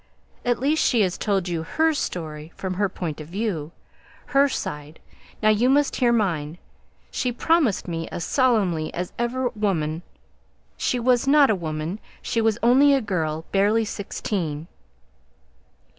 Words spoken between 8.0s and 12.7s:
as solemnly as ever woman" "She was not a woman, she was